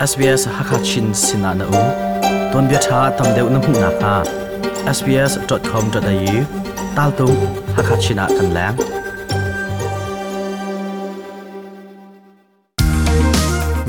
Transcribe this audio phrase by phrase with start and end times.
[0.00, 1.80] SBS Hakachin Sinana U
[2.52, 4.12] Ton bia tha tam deu na hmu na kha
[4.92, 6.38] sbs.com.au
[6.96, 7.26] tal tu
[7.76, 8.80] Hakachina kan lang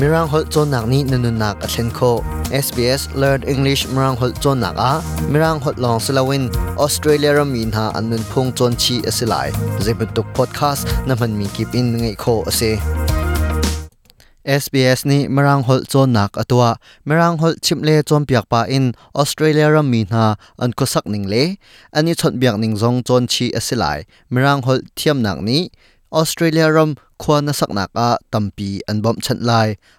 [0.01, 2.11] Mirang hol chon nak ni nanun nak a thlen kho
[2.59, 4.93] SBS Learn English Mirang hol chon nak a
[5.31, 6.49] Mirang hol long selawin
[6.87, 9.47] Australia ram min ha anun phung chon chi asilai
[9.87, 12.71] zebutuk podcast na man mi kip in ngai kho ase
[14.61, 16.65] SBS นี่มรังหลจนนักอตัว
[17.07, 18.85] มรังหลชิมเล่จนเปียกปาอิน
[19.17, 20.25] ออสเตรเลียรมีนา
[20.61, 21.35] อันก็สักหนึ่งเล
[21.95, 23.85] อันนี้ชนเบียกหนึ่งจงจนชีอสิไล
[24.33, 25.61] มรังหลเทียมหนักนี้
[26.15, 26.89] ออสเตรเลียรม
[27.23, 29.51] ควรนสักหนักอะตัมปีอันบอมชันไล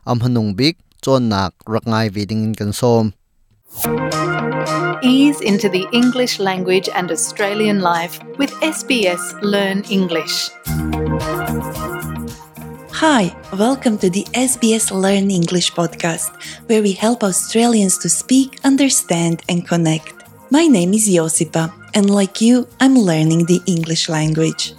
[0.08, 0.74] อัมหนุงบิก
[1.04, 3.04] จนหนักรักง่ายวีดิงกันซม
[5.12, 9.22] Ease into the English language and Australian life with SBS
[9.54, 10.36] Learn English.
[13.02, 16.30] Hi, welcome to the SBS Learn English podcast,
[16.68, 20.14] where we help Australians to speak, understand, and connect.
[20.52, 24.74] My name is Josipa, and like you, I'm learning the English language.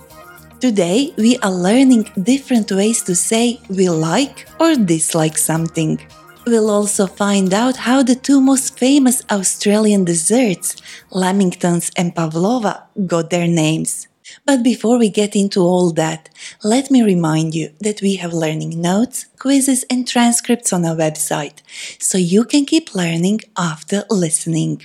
[0.62, 6.00] Today, we are learning different ways to say we like or dislike something.
[6.46, 10.78] We'll also find out how the two most famous Australian desserts,
[11.12, 14.08] Lamingtons and Pavlova, got their names.
[14.46, 16.30] But before we get into all that,
[16.64, 21.62] let me remind you that we have learning notes, quizzes, and transcripts on our website,
[22.00, 24.82] so you can keep learning after listening.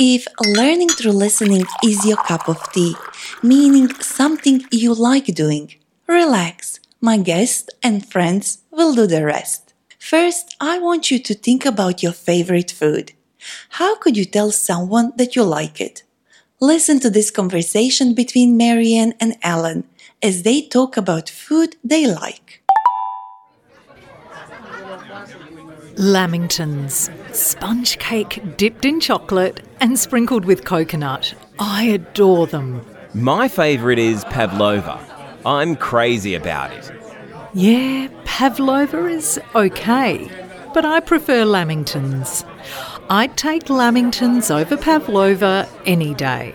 [0.00, 2.94] If learning through listening is your cup of tea,
[3.42, 5.74] meaning something you like doing,
[6.06, 6.78] relax.
[7.00, 9.67] My guest and friends will do the rest.
[10.08, 13.12] First, I want you to think about your favorite food.
[13.68, 16.02] How could you tell someone that you like it?
[16.60, 19.84] Listen to this conversation between Marianne and Alan
[20.22, 22.62] as they talk about food they like.
[25.96, 31.34] Lamingtons, sponge cake dipped in chocolate and sprinkled with coconut.
[31.58, 32.80] I adore them.
[33.12, 34.98] My favourite is pavlova.
[35.44, 36.90] I'm crazy about it.
[37.52, 38.08] Yeah,
[38.38, 40.30] pavlova is okay,
[40.72, 42.44] but I prefer lamingtons.
[43.10, 46.54] I'd take lamingtons over pavlova any day.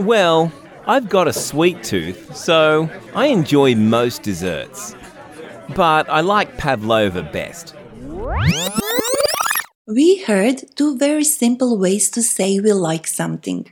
[0.00, 0.50] Well,
[0.88, 4.96] I've got a sweet tooth, so I enjoy most desserts.
[5.76, 7.76] But I like pavlova best.
[9.86, 13.70] We heard two very simple ways to say we like something.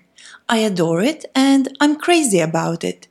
[0.48, 3.09] I adore it and I'm crazy about it.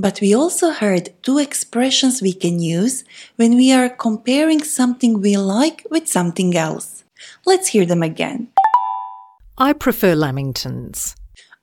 [0.00, 3.02] But we also heard two expressions we can use
[3.34, 7.02] when we are comparing something we like with something else.
[7.44, 8.46] Let's hear them again.
[9.58, 11.16] I prefer lamingtons.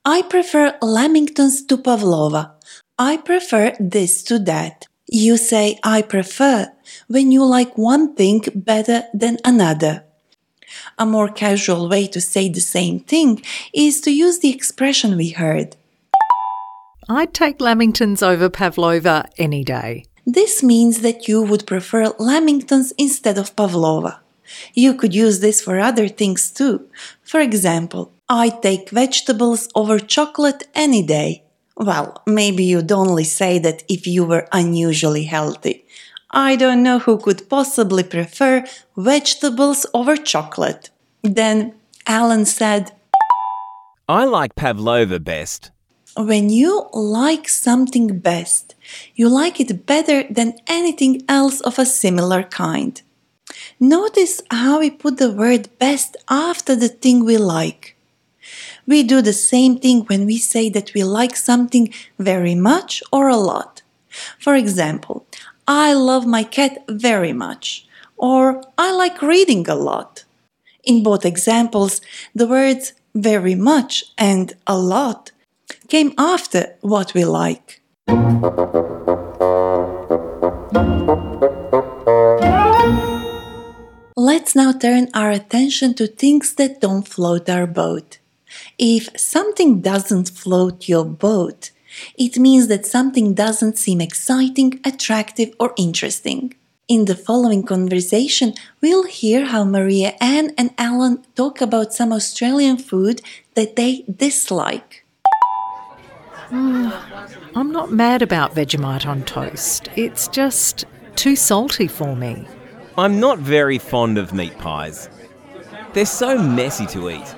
[0.04, 2.52] I prefer lamingtons to pavlova.
[2.98, 4.86] I prefer this to that.
[5.08, 6.70] You say I prefer
[7.08, 10.04] when you like one thing better than another.
[10.98, 13.42] A more casual way to say the same thing
[13.72, 15.76] is to use the expression we heard.
[17.08, 20.06] I'd take lamingtons over pavlova any day.
[20.26, 24.20] This means that you would prefer lamingtons instead of pavlova.
[24.74, 26.88] You could use this for other things too.
[27.22, 31.44] For example, I take vegetables over chocolate any day.
[31.76, 35.86] Well, maybe you'd only say that if you were unusually healthy.
[36.32, 38.64] I don't know who could possibly prefer
[38.96, 40.90] vegetables over chocolate.
[41.22, 41.74] Then
[42.04, 42.92] Alan said,
[44.08, 45.70] I like pavlova best.
[46.16, 48.74] When you like something best,
[49.14, 53.02] you like it better than anything else of a similar kind.
[53.78, 57.98] Notice how we put the word best after the thing we like.
[58.86, 63.28] We do the same thing when we say that we like something very much or
[63.28, 63.82] a lot.
[64.38, 65.26] For example,
[65.68, 70.24] I love my cat very much, or I like reading a lot.
[70.82, 72.00] In both examples,
[72.34, 75.32] the words very much and a lot
[75.88, 77.80] came after what we like.
[84.16, 88.18] Let's now turn our attention to things that don't float our boat.
[88.78, 91.70] If something doesn't float your boat,
[92.16, 96.54] it means that something doesn't seem exciting, attractive, or interesting.
[96.88, 103.22] In the following conversation, we'll hear how Marianne and Alan talk about some Australian food
[103.54, 105.05] that they dislike.
[106.48, 107.50] Mm.
[107.54, 109.88] I'm not mad about Vegemite on toast.
[109.96, 110.84] It's just
[111.16, 112.46] too salty for me.
[112.98, 115.08] I'm not very fond of meat pies.
[115.92, 117.34] They're so messy to eat.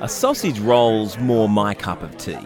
[0.00, 2.38] A sausage roll's more my cup of tea.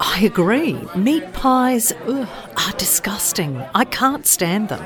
[0.00, 0.74] I agree.
[0.94, 3.62] Meat pies ugh, are disgusting.
[3.74, 4.84] I can't stand them.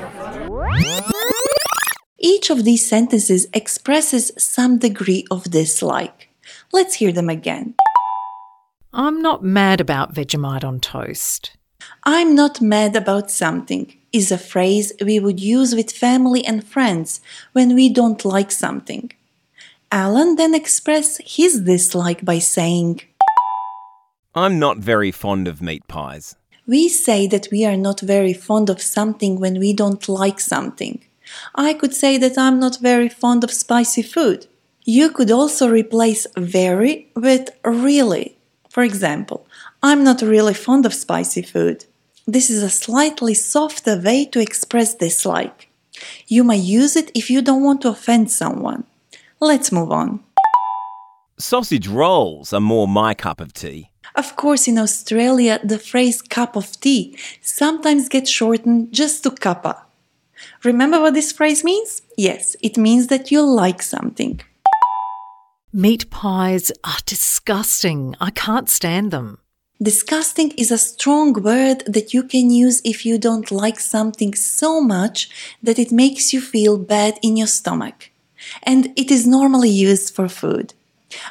[2.17, 6.29] Each of these sentences expresses some degree of dislike.
[6.71, 7.75] Let's hear them again.
[8.95, 11.57] I'm not mad about Vegemite on toast.
[12.03, 17.19] I'm not mad about something is a phrase we would use with family and friends
[17.53, 19.11] when we don't like something.
[19.91, 23.01] Alan then expressed his dislike by saying,
[24.35, 26.35] I'm not very fond of meat pies.
[26.67, 31.03] We say that we are not very fond of something when we don't like something.
[31.55, 34.45] I could say that I'm not very fond of spicy food.
[34.83, 38.37] You could also replace very with really.
[38.73, 39.45] For example,
[39.83, 41.85] I'm not really fond of spicy food.
[42.25, 45.69] This is a slightly softer way to express dislike.
[46.27, 48.85] You may use it if you don't want to offend someone.
[49.39, 50.21] Let's move on.
[51.37, 53.91] Sausage rolls are more my cup of tea.
[54.15, 59.83] Of course, in Australia, the phrase cup of tea sometimes gets shortened just to cuppa.
[60.63, 62.01] Remember what this phrase means?
[62.17, 64.41] Yes, it means that you like something.
[65.75, 68.15] Meat pies are disgusting.
[68.21, 69.39] I can't stand them.
[69.81, 74.79] Disgusting is a strong word that you can use if you don't like something so
[74.79, 75.31] much
[75.63, 78.11] that it makes you feel bad in your stomach.
[78.61, 80.75] And it is normally used for food.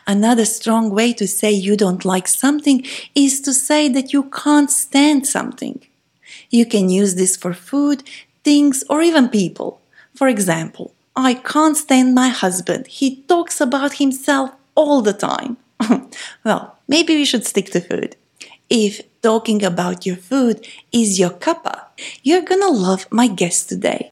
[0.09, 2.85] Another strong way to say you don't like something
[3.15, 5.87] is to say that you can't stand something.
[6.51, 8.03] You can use this for food,
[8.43, 9.81] things, or even people.
[10.17, 12.87] For example, I can't stand my husband.
[12.87, 15.59] He talks about himself all the time.
[16.45, 18.17] well, maybe we should stick to food.
[18.71, 21.85] If talking about your food is your cuppa,
[22.23, 24.11] you're gonna love my guest today.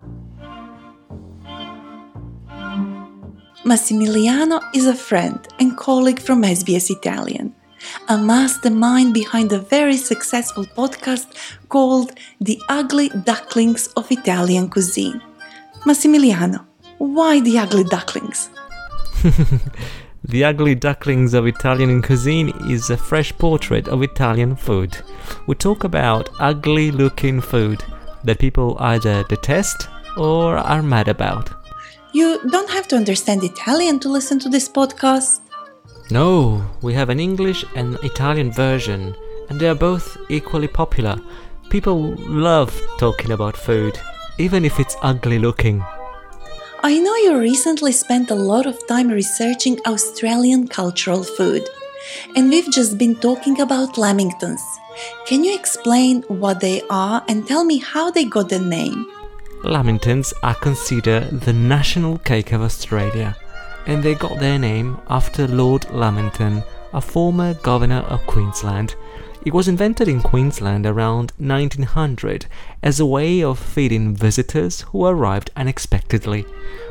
[3.64, 7.54] Massimiliano is a friend and colleague from SBS Italian,
[8.08, 11.26] a mastermind behind a very successful podcast
[11.70, 15.22] called The Ugly Ducklings of Italian Cuisine.
[15.86, 16.66] Massimiliano,
[17.00, 18.50] why the ugly ducklings?
[20.22, 24.98] The Ugly Ducklings of Italian Cuisine is a fresh portrait of Italian food.
[25.46, 27.82] We talk about ugly looking food
[28.24, 29.88] that people either detest
[30.18, 31.50] or are mad about.
[32.12, 35.40] You don't have to understand Italian to listen to this podcast.
[36.10, 39.16] No, we have an English and Italian version,
[39.48, 41.18] and they are both equally popular.
[41.70, 43.98] People love talking about food,
[44.36, 45.82] even if it's ugly looking.
[46.82, 51.68] I know you recently spent a lot of time researching Australian cultural food,
[52.34, 54.62] and we've just been talking about lamingtons.
[55.26, 59.06] Can you explain what they are and tell me how they got their name?
[59.62, 63.36] Lamingtons are considered the national cake of Australia,
[63.86, 66.62] and they got their name after Lord Lamington,
[66.94, 68.94] a former governor of Queensland.
[69.42, 72.44] It was invented in Queensland around 1900
[72.82, 76.44] as a way of feeding visitors who arrived unexpectedly.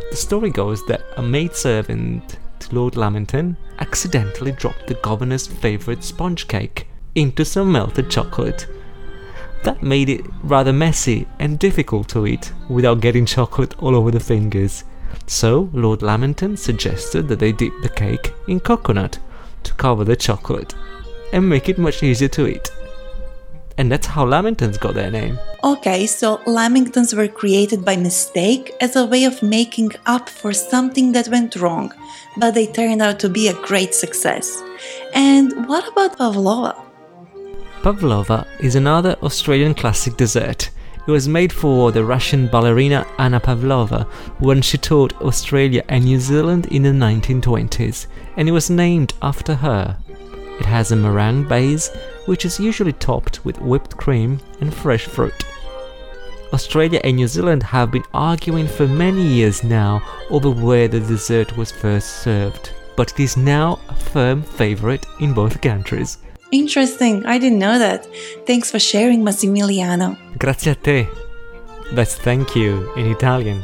[0.09, 6.47] The story goes that a maidservant to Lord Lamington accidentally dropped the governor's favourite sponge
[6.47, 8.65] cake into some melted chocolate.
[9.63, 14.19] That made it rather messy and difficult to eat without getting chocolate all over the
[14.19, 14.85] fingers.
[15.27, 19.19] So, Lord Lamington suggested that they dip the cake in coconut
[19.61, 20.73] to cover the chocolate
[21.33, 22.71] and make it much easier to eat.
[23.77, 25.39] And that's how Lamingtons got their name.
[25.63, 31.13] Okay, so lamingtons were created by mistake as a way of making up for something
[31.13, 31.93] that went wrong,
[32.37, 34.61] but they turned out to be a great success.
[35.13, 36.75] And what about pavlova?
[37.81, 40.69] Pavlova is another Australian classic dessert.
[41.07, 44.03] It was made for the Russian ballerina Anna Pavlova
[44.39, 49.55] when she toured Australia and New Zealand in the 1920s, and it was named after
[49.55, 49.97] her.
[50.59, 51.89] It has a meringue base,
[52.25, 55.45] which is usually topped with whipped cream and fresh fruit.
[56.51, 61.55] Australia and New Zealand have been arguing for many years now over where the dessert
[61.55, 66.17] was first served, but it is now a firm favourite in both countries.
[66.51, 68.07] Interesting, I didn't know that.
[68.47, 70.17] Thanks for sharing, Massimiliano.
[70.39, 71.07] Grazie a te.
[71.93, 73.63] That's thank you in Italian.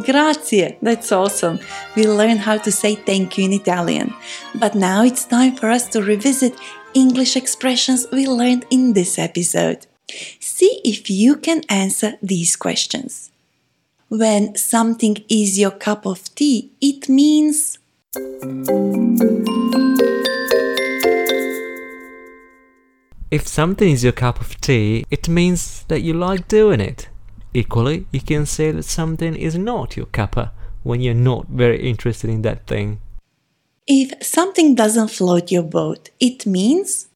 [0.00, 1.58] Grazie, that's awesome.
[1.94, 4.14] We learned how to say thank you in Italian.
[4.54, 6.54] But now it's time for us to revisit
[6.94, 9.86] English expressions we learned in this episode.
[10.40, 13.30] See if you can answer these questions.
[14.08, 17.78] When something is your cup of tea, it means
[23.30, 27.08] If something is your cup of tea, it means that you like doing it.
[27.54, 32.30] Equally, you can say that something is not your cuppa when you're not very interested
[32.30, 33.00] in that thing.
[33.86, 37.08] If something doesn't float your boat, it means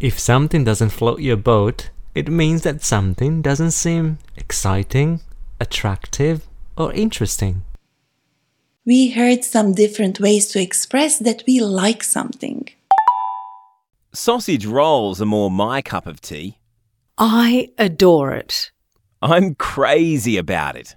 [0.00, 5.20] If something doesn't float your boat, it means that something doesn't seem exciting,
[5.60, 6.48] attractive,
[6.78, 7.62] or interesting.
[8.86, 12.70] We heard some different ways to express that we like something.
[14.12, 16.58] Sausage rolls are more my cup of tea.
[17.16, 18.72] I adore it.
[19.22, 20.96] I'm crazy about it.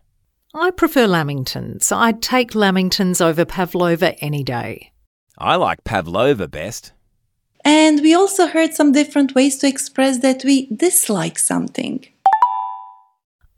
[0.55, 1.91] I prefer lamingtons.
[1.91, 4.93] I'd take lamingtons over pavlova any day.
[5.37, 6.93] I like pavlova best.
[7.65, 12.05] And we also heard some different ways to express that we dislike something.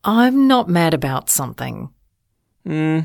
[0.03, 1.89] I'm not mad about something.
[2.65, 3.01] Hmm,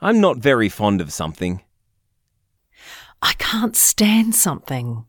[0.00, 1.62] I'm not very fond of something.
[3.22, 5.06] I can't stand something.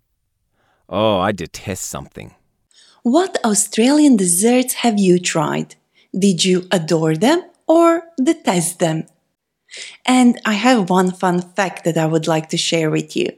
[0.89, 2.35] Oh, I detest something.
[3.03, 5.75] What Australian desserts have you tried?
[6.17, 9.07] Did you adore them or detest them?
[10.05, 13.31] And I have one fun fact that I would like to share with you.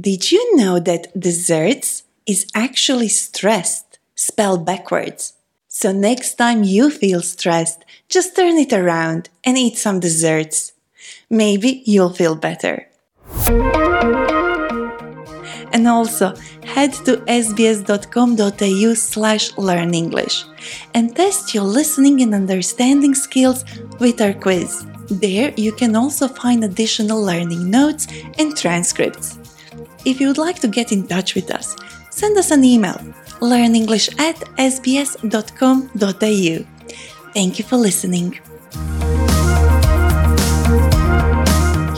[0.00, 5.34] Did you know that desserts is actually stressed, spelled backwards?
[5.68, 10.72] So next time you feel stressed, just turn it around and eat some desserts.
[11.30, 12.88] Maybe you'll feel better.
[15.72, 16.34] And also
[16.64, 20.44] head to sbs.com.au slash learn English
[20.94, 23.64] and test your listening and understanding skills
[24.00, 24.86] with our quiz.
[25.10, 28.06] There you can also find additional learning notes
[28.38, 29.38] and transcripts.
[30.04, 31.76] If you would like to get in touch with us,
[32.10, 32.98] send us an email
[33.40, 35.98] learnenglish at sbs.com.au.
[37.34, 38.40] Thank you for listening.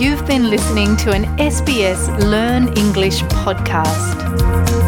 [0.00, 4.79] You've been listening to an SBS Learn English podcast.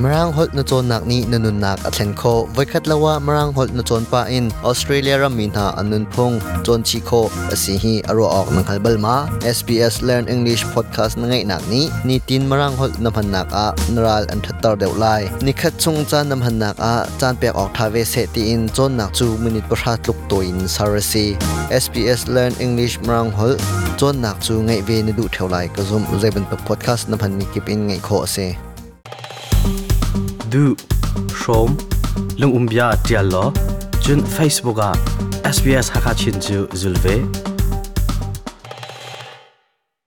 [0.00, 3.82] Marang holt na chon nak ni nanun nak athen kho vaikhat lawa marang holt na
[3.84, 7.20] chon pa in australia ram min ha anun phung chon chi kho
[7.54, 9.16] asi hi aro ok nang halbal ma
[9.56, 13.52] sbs learn english podcast na ngai nak ni ni tin marang holt na phan nak
[13.64, 17.36] a naral an thattar deu lai ni khat chung cha nam han nak a chan
[17.44, 20.64] pek ok tha ve se ti in chon nak chu minute pa tluk to in
[20.76, 21.26] sarasi
[21.82, 23.54] sbs learn english marang hol
[24.00, 27.44] chon nak chu ngai ve ni du thaulai ka zum zeben podcast na phan ni
[27.52, 28.48] kip in ngai kho ase
[30.50, 30.74] du
[31.40, 31.76] shom
[32.38, 33.44] lung umbia tial lo
[34.04, 34.90] chun facebook a
[35.56, 37.14] sbs hakachin chu zulve